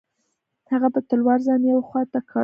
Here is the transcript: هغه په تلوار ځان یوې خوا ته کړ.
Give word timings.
هغه 0.71 0.87
په 0.93 0.99
تلوار 1.07 1.39
ځان 1.47 1.61
یوې 1.69 1.83
خوا 1.87 2.01
ته 2.11 2.19
کړ. 2.29 2.39